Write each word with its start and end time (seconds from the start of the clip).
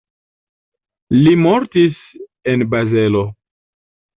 Li 1.17 1.35
mortis 1.43 1.99
en 2.55 2.67
Bazelo. 2.73 3.25